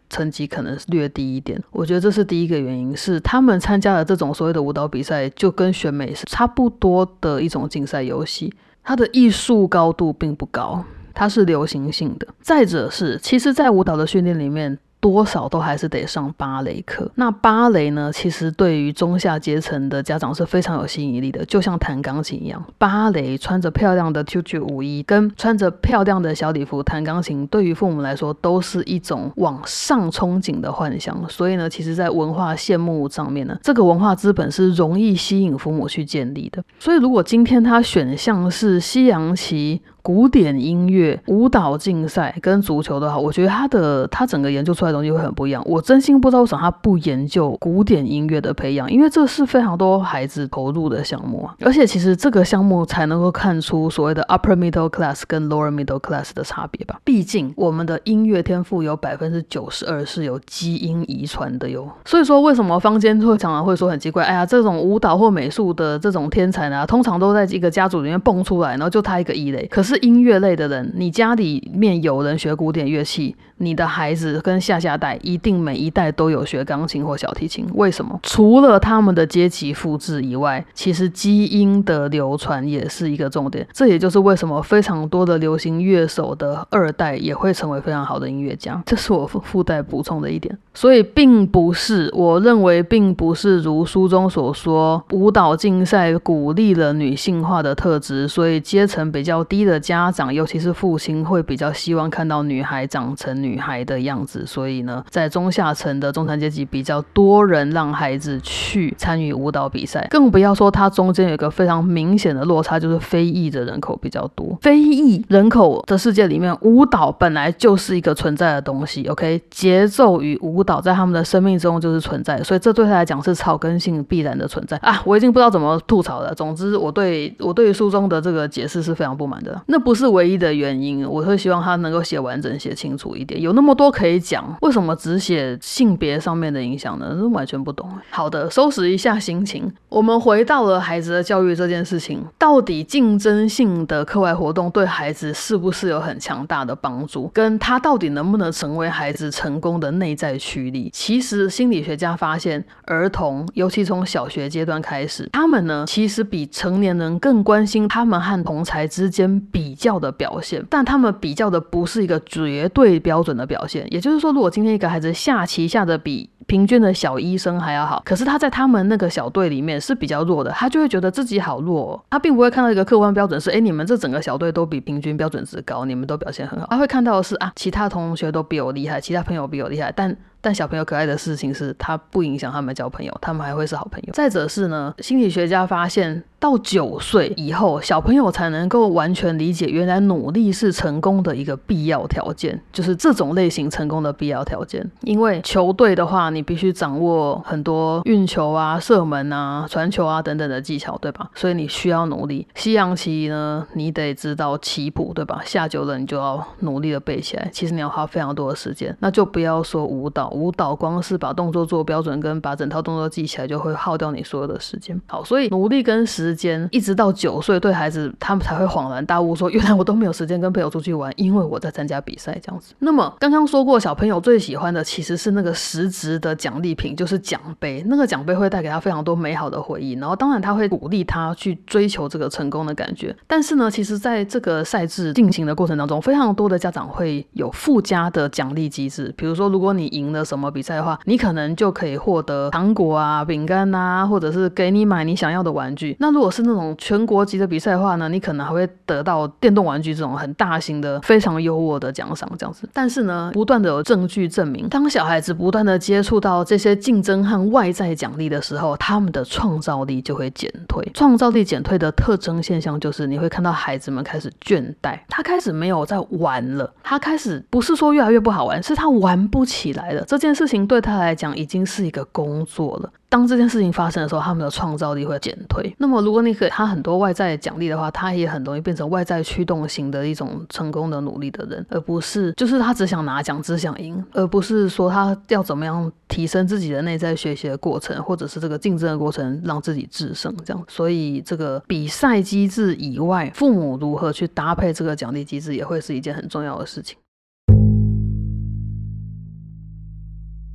[0.10, 1.64] 成绩可能是略低一点。
[1.72, 8.54] 我觉得这是第一个原因，是他们参加的这种所谓的舞蹈比赛，就跟选美是差不多的一种竞赛游戏，
[8.84, 12.28] 它的艺术高度并不高，它是流行性的。
[12.42, 14.78] 再者是，其实，在舞蹈的训练里面。
[15.00, 17.10] 多少都还是得上芭蕾课。
[17.16, 18.12] 那芭蕾呢？
[18.14, 22.64] 其实对于中下阶层的家长是非常有吸引力的，就像弹钢琴一样。
[22.78, 31.18] 芭蕾穿着漂亮的 tutu 舞衣，跟穿着漂亮的小礼服弹钢琴，对于父母来说都是一种往上憧憬的幻想。
[31.30, 36.64] 所以呢，其实，在文化羡慕上面呢，这个文化资本是容易吸引父母去建立的。
[36.78, 39.82] 所以，如果今天他选项是西洋棋。
[40.02, 45.62] 古典音乐、舞蹈竞赛跟足球的话，我觉得他的他整个研究出来的东西会很不一样。
[45.66, 51.56] 我真心不知道为什么他不研究古典音乐的培养，因为这是非常多孩子投入的项目啊。
[51.62, 57.00] 而且其实这个项目才能够看出所谓的 upper middle class 跟 lower middle class 的差别吧。
[57.04, 61.88] 毕竟我们的音乐天赋有百分之九十二是有基因遗传的哟。
[62.06, 64.24] 所以说，为什么坊间会常常会说很奇怪？
[64.24, 69.66] 哎呀，这种舞蹈或美术的这种天才呢，通常都在一个家族里面蹦出来，然后就他一个异类。
[69.68, 77.68] 可是是音乐类的人，你家里面有人学古典乐器，你的孩子跟下下代一定每一代都有学钢琴或小提琴。
[77.76, 78.20] 为什么？
[78.24, 83.68] 除了他们的阶级复制以外，其实基因的流传也是一个重点。
[83.74, 88.82] 这也就是为什么非常多的流行乐手的二代也会成为非常好的音乐家。
[88.86, 90.58] 这是我附带补充的一点。
[90.74, 99.80] 所以并不是，我认为并不是如书中所说，舞蹈竞赛鼓励了女性化的特质，所以阶层比较低的。
[99.80, 114.58] 家长，尤其是父亲，会比较希望看到女孩长成女女孩的样子，所以呢，在中下层的中产阶级比较多人让孩子去参与舞蹈比赛，更不要说它中间有一个非常明显的落差，就是非裔的人口比较多。
[114.62, 119.06] 非裔人口的世界里面，舞蹈本来就是一个存在的东西。
[119.08, 125.02] OK，节奏与舞蹈在他们的生命中就是存在，所以这对他来讲是草根性必然的存在啊！
[125.06, 126.34] 我已经不知道怎么吐槽了。
[126.36, 129.60] 总之，我对我对书中的这个解释是非常不满的。
[129.68, 133.39] 那不是唯一的原因，我会希望他能够写完整、写清楚一点。
[133.40, 137.16] 有那么多可以讲，为什么只写性别上面的影响呢？
[137.18, 137.90] 这完全不懂。
[138.10, 142.24] 好的，收拾一下心情，我们回到了孩子的教育这件事情。
[142.38, 147.30] 到底竞争性的课外活动对孩子是不是有很强大的帮助？
[147.34, 150.90] 跟他到底能不能成为孩子成功的内在驱力？
[150.94, 159.30] 其实心理学家发现，儿童尤其从小学阶段开始，他们呢其实比成年人更关心他们和同才之间。
[159.52, 163.86] 比较的表现，但他们比较的不是一个绝对标准准的表现。
[163.94, 172.04] 也就是说，如果今天一个孩子下棋下的比平均的小医生还要好，可是他在他们那个小队里面是比较弱的，他就会觉得自己好弱。
[172.10, 176.66] 他并不会看到一个客观标准是，哎，你们这整个小队都比平均标准值高，你们都表现很好。
[176.72, 180.18] 他会看到的是啊，其他同学都比我厉害，其他朋友比我厉害，但。
[180.42, 184.14] 但小朋友可爱的事情是，他不影响他们交朋友，他们还会是好朋友。
[184.14, 194.90] 再者是呢，心理学家发现，到九岁以后，小朋友才能够完全理解，原来努力是成功的一个必要条件，就是这种类型成功的必要条件。
[195.02, 201.30] 因为球队的话，你必须掌握很多运球啊、射门啊、传球啊等等的技巧，对吧？
[201.36, 202.48] 所以你需要努力。
[202.56, 205.42] 西洋棋呢，你得知道棋谱，对吧？
[205.44, 207.50] 下久了，你就要努力的背起来。
[207.52, 210.29] 其实你要花非常多的时间，那就不要说舞蹈。
[210.32, 215.00] 舞蹈光是把动作做标准，跟把整套动作记起来，就会耗掉你所有的时间。
[215.08, 222.74] 好，所以努力跟时间，一直到九岁，对孩子他们才会恍然大悟，说原来我都没有时间跟朋友出去玩，因为我在参加比赛这样子。
[222.80, 227.84] 那么刚刚说过，小朋友最喜欢的其实是那个实质的奖励品，就是奖杯。
[227.88, 233.16] 那个奖杯会带给他非常多美好的回忆，然后当然他会鼓励他去追求这个成功的感觉。
[233.28, 240.19] 但是呢，其实在这个赛制进行的过程当中，非常多的家长会有附加的奖励机制，比如说如果你赢了。
[240.24, 245.96] 什么比赛的话，你可能就可以获得糖果啊、饼干啊，或者是给你买你想要的玩具。
[246.00, 252.68] 那如果是那种全国级的比赛的话呢，你可能还会得到电动玩具这种很大型的、非常优渥的奖赏这样子。
[252.74, 260.90] 但是呢，不断的有证据证明，当小孩子不断的接触到这些竞争和外在奖励的时候，他们的创造力就会减退。
[260.94, 270.04] 创造力减退的特征现象就是，你会看到孩子们开始倦怠，他开始没有在玩了，他开始不是说越来越不好玩，是他玩不起来了。
[270.10, 272.92] 这件事情对他来讲已经是一个工作了。
[273.10, 275.72] 当这件事情发生的时候，他们的创造力会减退。
[275.78, 290.64] 那么，如果你给他很多外在的奖励的话，他也很容易变成外在驱动型的一种成功的努力的人，而不是就是他只想拿奖，只想赢，而不是说他要怎么样提升自己的内在学习的过程，或者是这个竞争的过程，让自己制胜这样。
[290.68, 296.98] 所以，这个比赛机制以外，父母如何去搭配这个奖励机制，也会是一件很重要的事情。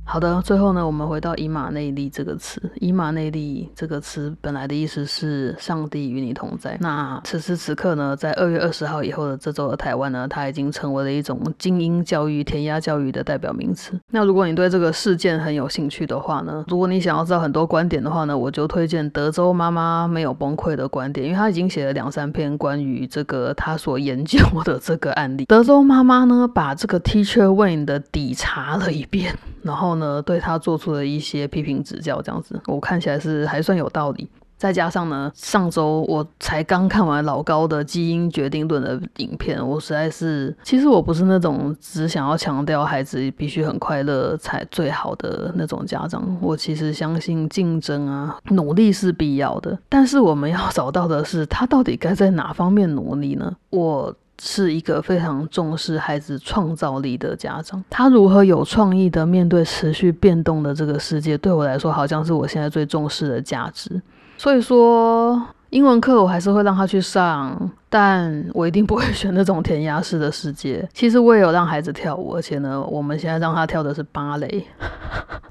[0.07, 2.61] 好的，最后呢，我们回到以马内利这个词。
[2.75, 6.77] 以马内利这个词本来的意思是上帝与你同在。
[6.79, 13.99] 那此时此刻呢，在二月二十号以后的这周的台湾呢，它已经成为了一种精英教育、填鸭教育的代表名词。
[14.11, 25.45] 那如果你对这个事件很有兴趣的话呢，如果你想要知道很多观点的话呢，我就推荐德州妈妈没有崩溃的观点，因为她已经写了两三篇关于这个她所研究的这个案例。
[25.45, 29.35] 德州妈妈呢，把这个 Teacher Wayne 的底查了一遍。
[29.63, 34.29] 然后呢，对他做出了一些批评指教，这样子我看起来是还算有道理。
[34.57, 46.37] 再加上呢，上周我才刚看完老高的《基因决定论》的影片，我实在是，其实我不是那种只想要强调孩子必须很快乐才最好的那种家长。
[46.41, 53.53] 我其实相信竞争啊，努力是必要的，但是我们要找到的是他到底该在哪方面努力呢？
[53.71, 54.15] 我。
[54.41, 64.01] 是一个非常重视孩子创造力的家长，他如何有创意的面对持续变动的这个世界，对我来说好像是我现在最重视的价值。
[64.37, 70.85] 所以说，英文课我还是会让他去上，但我一定不会选那种填鸭式的世界。
[70.91, 74.67] 其实我也有让孩子跳舞，而且呢，我们现在让他跳的是芭蕾，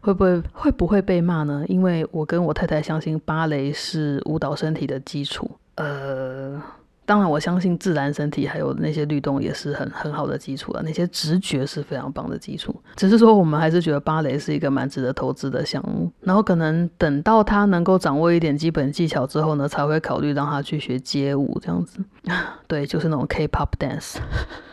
[0.02, 1.64] 会不会会不会被骂呢？
[1.66, 5.50] 因为我跟我太太相信芭蕾是舞蹈身体的基础。
[5.76, 6.60] 呃。
[7.06, 12.74] 当然，我相信自然身体还有那些律动也是很很好的基础啊，那些直觉是非常棒的基础。
[12.96, 16.10] 只是说，我们还是觉得芭蕾是一个蛮值得投资的项目。
[16.20, 21.98] 然后，可能等到他能够掌握一点基本技巧之后呢，才会考虑让他去学街舞这样子。
[22.66, 24.16] 对，就是那种 K-pop dance。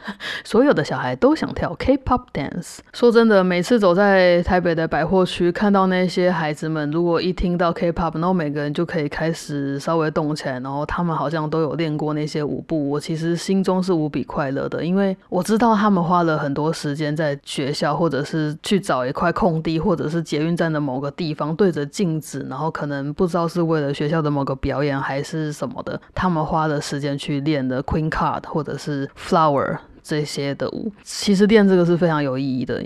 [0.43, 2.80] 所有的小孩都想跳 K-pop dance。
[2.93, 29.78] 说真的，每次走在台北的百货区，看到那些孩子们，如果一听到 K-pop，然后每个人就可以开始稍微动起来，然后他们好像都有练过那些舞步，我其实心中是无比快乐的，因为我知道他们花了很多时间在学校，或者是去找一块空地，或者是捷运站的某个地方，对着镜子，然后可能不知道是为了学校的某个表演还是什么的，他们花了时间去练的 Queen Card 或者是 Flower。
[30.04, 32.84] 这些的舞，其实练这个是非常有意义的，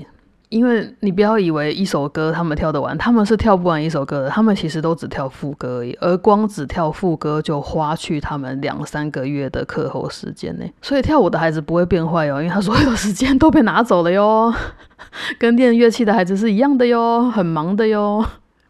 [0.49, 10.66] 因为你不要以为一首歌他们跳得完，他们是跳不完一首歌的，他们其实都只跳副歌而已，而光只跳副歌就花去他们两三个月的课后时间呢。
[10.82, 14.53] 所以跳舞的孩子不会变坏哦，因为他所有时间都被拿走了哟，
[15.39, 18.24] 跟练乐器的孩子是一样的哟，很忙的哟。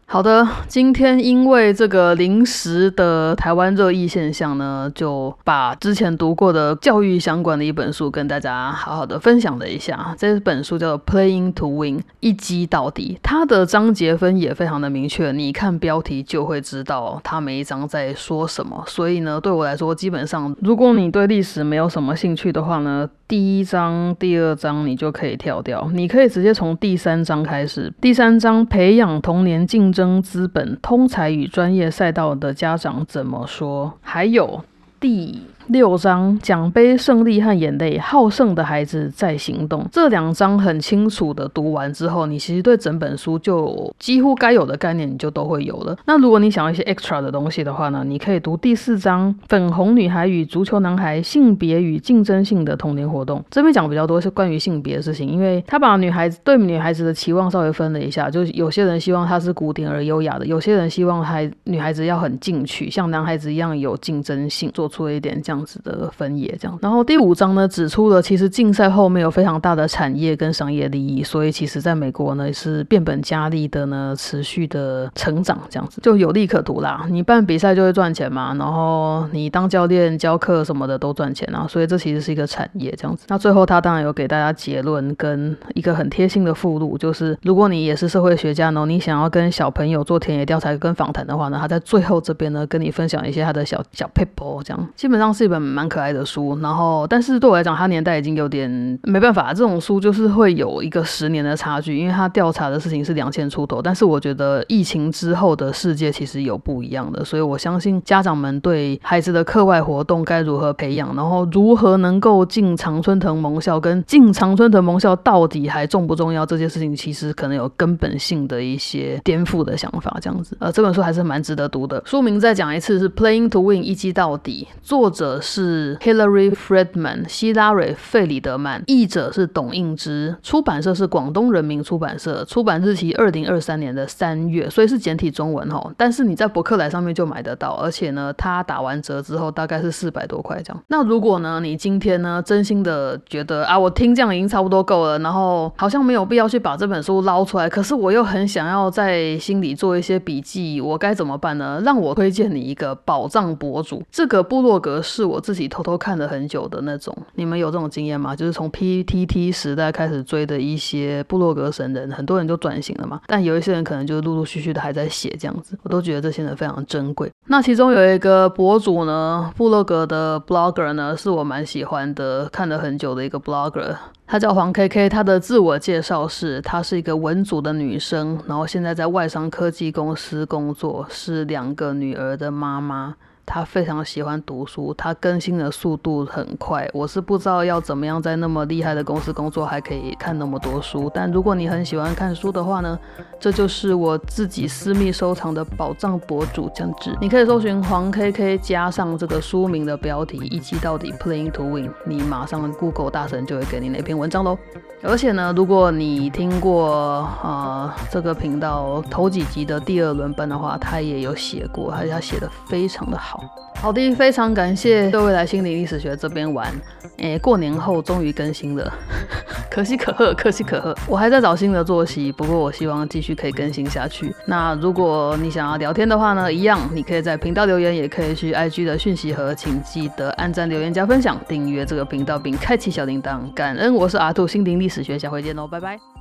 [0.08, 10.14] 好的，今天因为这个临时的台湾热议现象呢，就把之前读过的教育相关的一本书跟大家好好的分享了一下。
[10.16, 13.18] 这本书叫做《Playing to Win》，一击到底。
[13.20, 18.84] 它的章节分也非常的明确，你看标题就会知道它每一章在说什么。
[18.86, 27.92] 所以呢，对我来说，基本上如果你对历史没有什么兴趣的话呢，第一章、第二章你就可以跳掉，你可以直接从第三章开始。
[28.00, 33.92] 第三章培养童年竞争资本、通才与专业赛道的家长怎么说？
[34.00, 34.64] 还有
[35.00, 35.42] 第。
[35.68, 39.84] 六章奖杯胜利和眼泪，好胜的孩子在行动。
[39.90, 45.96] 这两章很清楚的读完之后，你其实对整本书就几乎该有的概念你就都会有了。
[46.04, 53.44] 那如果你想要一些 extra 的东西的话呢，你可以读第四章粉红女孩与足球男孩性别与竞争性的童年活动。
[53.50, 65.55] 这边讲比较多是关于性别的事情，因为他把女孩子对女孩子的期望稍微分了一下，就是有些人希望她是古典而优雅的，有些人希望还女孩子要很进取，像男孩子一样有竞争性，做出了一点这样。
[65.56, 66.78] 样子的分野，这样。
[66.82, 77.06] 然后第五章呢，指出了其实竞赛后面有非常大的产业跟商业利益，所以其实在美国呢是变本加厉的呢，持续的成长，这样子就有利可图啦。
[77.08, 83.24] 你办比赛就会赚钱嘛，然后你当教练教课什么的都赚钱啊，所以这其实是一个产业，这样子。
[83.28, 96.58] 那最后他当然有给大家结论跟一个很贴心的附录，就是如果你也是社会学家呢，你想要跟小朋友做田野调查跟访谈的话呢，他在最后这边呢跟你分享一些他的小小 paper，这样基本上是一本蛮可爱的书。
[96.60, 98.68] 然后，但是对我来讲，他年代已经有点
[99.04, 120.56] 没办法，这种书就是会有一个十年的差距，因为他调查的事情是两千出头，但是我觉得疫情之后的世界其实有不一样的，所以我相信家长们对孩子的课外活动该如何培养，然后如何能够进常春藤盟校，跟进常春藤盟校到底还重不重要这件事情，其实可能有根本性的一些颠覆的想法，这样子。
[120.60, 122.02] 呃，这本书还是蛮值得读的。
[122.04, 124.66] 书名再讲一次是《Playing to Win》，一击到底。
[124.82, 128.82] 作者是 Hillary Friedman，希拉蕊·费里德曼。
[128.86, 130.36] 译者是董应之。
[130.42, 132.44] 出版社是广东人民出版社。
[132.44, 135.92] 出版日期二零二三年的三月，所以是简体中文哦。
[135.96, 140.82] 但是你在博客来上面就买得到，而且呢，它打完折之后大概是四百多块这样。
[140.88, 151.80] 那如果呢，你今天呢，真心的觉得啊，我听这样已经差不多够了，然后好像没有必要去把这本书捞出来，可是我又很想要在心里做一些笔记，我该怎么办呢？
[151.84, 157.14] 让我推荐你一个宝藏博主，这个部落格是我自己偷偷看了很久的那种。
[157.34, 158.34] 你们有这种经验吗？
[158.34, 163.20] 就是从 PTT 时代开始追的一些部落格神人，很多人就转型了嘛。
[163.26, 167.30] 但有一些人可能就陆陆续续的还在写这样子，我都觉得这些人非常珍贵。
[167.48, 173.94] 那其中有一个博主呢，部落格的 blogger 呢，是我蛮喜欢的，看了很久的一个 blogger，
[174.26, 175.08] 他叫黄 KK。
[175.08, 183.14] 他的自我介绍是，她是一个文组的女生，然后现在在外商科技公司工作，是两个女儿的妈妈。
[183.46, 186.86] 他非常喜欢读书，他更新的速度很快。
[186.92, 191.10] 我是不知道要怎么样在那么厉害的公司工作还可以看那么多书。
[191.14, 192.98] 但如果你很喜欢看书的话呢，
[193.38, 197.16] 这就是我自己私密收藏的宝藏博主江志。
[197.20, 204.58] 你可以搜寻黄 KK 加上这个书名的标题，一击到底 Playing to Win，你马上 Google 大神就会给你那篇文章喽。
[205.02, 213.35] 而且呢，如果你听过呃这个频道头几集的第二轮班的话，他也有写过，而且他写的非常的好。
[213.80, 216.72] 好的，非常感谢各位来心理历史学这边玩。
[217.18, 218.92] 诶，过年后终于更新了，
[219.70, 220.94] 可喜可贺，可喜可贺。
[221.06, 224.34] 我还在找新的作息，不过我希望继续可以更新下去。
[224.46, 233.40] 那如果你想要聊天的话呢，一样，你可以在频道留言，也可以去 IG 的讯息盒，请记得按赞、留言、加分享、订阅这个频道，并开启小铃铛。
[233.54, 236.15] 感恩，我是阿兔，心灵历史学，下回见喽，拜拜。